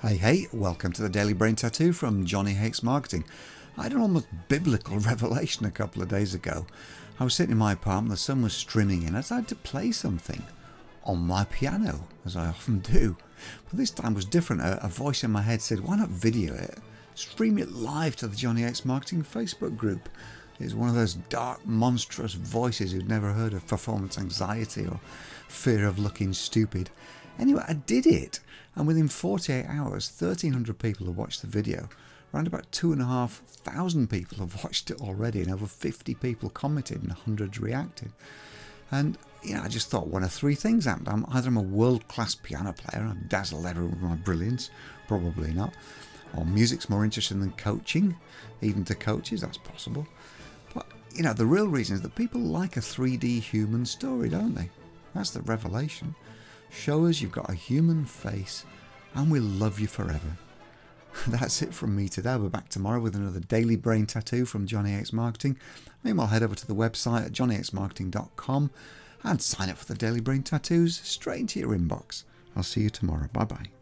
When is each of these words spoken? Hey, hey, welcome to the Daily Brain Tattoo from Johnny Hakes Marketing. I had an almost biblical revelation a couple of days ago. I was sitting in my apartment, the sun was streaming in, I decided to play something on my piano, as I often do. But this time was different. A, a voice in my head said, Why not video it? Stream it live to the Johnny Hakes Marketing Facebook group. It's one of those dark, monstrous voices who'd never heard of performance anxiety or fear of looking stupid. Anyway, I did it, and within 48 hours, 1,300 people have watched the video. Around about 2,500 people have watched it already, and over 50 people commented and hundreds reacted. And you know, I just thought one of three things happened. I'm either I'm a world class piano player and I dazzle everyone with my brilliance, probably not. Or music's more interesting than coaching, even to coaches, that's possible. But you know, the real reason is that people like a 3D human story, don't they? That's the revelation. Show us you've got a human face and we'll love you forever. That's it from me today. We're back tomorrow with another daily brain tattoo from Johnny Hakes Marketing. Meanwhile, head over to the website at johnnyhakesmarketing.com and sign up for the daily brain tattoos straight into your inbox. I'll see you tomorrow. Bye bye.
Hey, 0.00 0.14
hey, 0.16 0.46
welcome 0.52 0.92
to 0.92 1.02
the 1.02 1.08
Daily 1.08 1.32
Brain 1.32 1.56
Tattoo 1.56 1.92
from 1.92 2.24
Johnny 2.24 2.52
Hakes 2.52 2.84
Marketing. 2.84 3.24
I 3.76 3.82
had 3.82 3.92
an 3.92 4.00
almost 4.00 4.28
biblical 4.46 4.96
revelation 5.00 5.66
a 5.66 5.72
couple 5.72 6.00
of 6.00 6.08
days 6.08 6.34
ago. 6.34 6.66
I 7.18 7.24
was 7.24 7.34
sitting 7.34 7.50
in 7.50 7.58
my 7.58 7.72
apartment, 7.72 8.12
the 8.12 8.16
sun 8.16 8.42
was 8.42 8.52
streaming 8.52 9.02
in, 9.02 9.16
I 9.16 9.22
decided 9.22 9.48
to 9.48 9.56
play 9.56 9.90
something 9.90 10.44
on 11.02 11.26
my 11.26 11.46
piano, 11.46 12.06
as 12.24 12.36
I 12.36 12.46
often 12.46 12.78
do. 12.92 13.16
But 13.68 13.76
this 13.76 13.90
time 13.90 14.14
was 14.14 14.24
different. 14.24 14.62
A, 14.62 14.84
a 14.84 14.88
voice 14.88 15.24
in 15.24 15.32
my 15.32 15.42
head 15.42 15.62
said, 15.62 15.80
Why 15.80 15.96
not 15.96 16.10
video 16.10 16.54
it? 16.54 16.78
Stream 17.16 17.58
it 17.58 17.72
live 17.72 18.14
to 18.16 18.28
the 18.28 18.36
Johnny 18.36 18.62
Hakes 18.62 18.84
Marketing 18.84 19.24
Facebook 19.24 19.76
group. 19.76 20.08
It's 20.60 20.74
one 20.74 20.88
of 20.88 20.94
those 20.94 21.14
dark, 21.14 21.66
monstrous 21.66 22.34
voices 22.34 22.92
who'd 22.92 23.08
never 23.08 23.32
heard 23.32 23.52
of 23.52 23.66
performance 23.66 24.16
anxiety 24.16 24.86
or 24.86 25.00
fear 25.48 25.88
of 25.88 25.98
looking 25.98 26.34
stupid. 26.34 26.88
Anyway, 27.38 27.62
I 27.66 27.74
did 27.74 28.06
it, 28.06 28.40
and 28.74 28.86
within 28.86 29.08
48 29.08 29.66
hours, 29.66 30.12
1,300 30.18 30.78
people 30.78 31.06
have 31.06 31.16
watched 31.16 31.40
the 31.40 31.46
video. 31.46 31.88
Around 32.34 32.46
about 32.46 32.70
2,500 32.72 34.10
people 34.10 34.38
have 34.38 34.62
watched 34.62 34.90
it 34.90 35.00
already, 35.00 35.40
and 35.40 35.50
over 35.50 35.66
50 35.66 36.14
people 36.14 36.50
commented 36.50 37.02
and 37.02 37.12
hundreds 37.12 37.58
reacted. 37.58 38.12
And 38.90 39.16
you 39.42 39.54
know, 39.54 39.62
I 39.62 39.68
just 39.68 39.90
thought 39.90 40.08
one 40.08 40.24
of 40.24 40.32
three 40.32 40.54
things 40.54 40.84
happened. 40.84 41.08
I'm 41.08 41.24
either 41.32 41.48
I'm 41.48 41.56
a 41.56 41.62
world 41.62 42.06
class 42.08 42.34
piano 42.34 42.72
player 42.72 43.02
and 43.02 43.12
I 43.12 43.28
dazzle 43.28 43.66
everyone 43.66 43.92
with 43.92 44.02
my 44.02 44.16
brilliance, 44.16 44.70
probably 45.06 45.52
not. 45.52 45.74
Or 46.36 46.44
music's 46.44 46.90
more 46.90 47.04
interesting 47.04 47.40
than 47.40 47.52
coaching, 47.52 48.16
even 48.60 48.84
to 48.84 48.94
coaches, 48.94 49.40
that's 49.40 49.58
possible. 49.58 50.06
But 50.74 50.86
you 51.14 51.22
know, 51.22 51.32
the 51.32 51.46
real 51.46 51.68
reason 51.68 51.96
is 51.96 52.02
that 52.02 52.14
people 52.14 52.40
like 52.40 52.76
a 52.76 52.80
3D 52.80 53.40
human 53.40 53.86
story, 53.86 54.28
don't 54.28 54.54
they? 54.54 54.70
That's 55.14 55.30
the 55.30 55.40
revelation. 55.42 56.14
Show 56.70 57.06
us 57.06 57.20
you've 57.20 57.32
got 57.32 57.50
a 57.50 57.54
human 57.54 58.04
face 58.04 58.64
and 59.14 59.30
we'll 59.30 59.42
love 59.42 59.80
you 59.80 59.86
forever. 59.86 60.36
That's 61.26 61.62
it 61.62 61.74
from 61.74 61.96
me 61.96 62.08
today. 62.08 62.36
We're 62.36 62.48
back 62.48 62.68
tomorrow 62.68 63.00
with 63.00 63.16
another 63.16 63.40
daily 63.40 63.76
brain 63.76 64.06
tattoo 64.06 64.44
from 64.44 64.66
Johnny 64.66 64.92
Hakes 64.92 65.12
Marketing. 65.12 65.58
Meanwhile, 66.04 66.28
head 66.28 66.42
over 66.42 66.54
to 66.54 66.66
the 66.66 66.74
website 66.74 67.26
at 67.26 67.32
johnnyhakesmarketing.com 67.32 68.70
and 69.24 69.42
sign 69.42 69.70
up 69.70 69.78
for 69.78 69.86
the 69.86 69.98
daily 69.98 70.20
brain 70.20 70.42
tattoos 70.42 71.00
straight 71.00 71.40
into 71.40 71.60
your 71.60 71.76
inbox. 71.76 72.24
I'll 72.54 72.62
see 72.62 72.82
you 72.82 72.90
tomorrow. 72.90 73.28
Bye 73.32 73.44
bye. 73.44 73.77